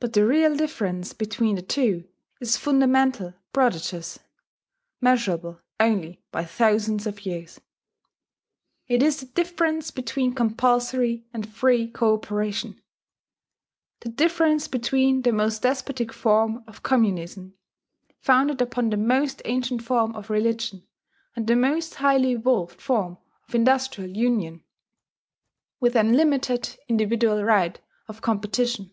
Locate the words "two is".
1.62-2.58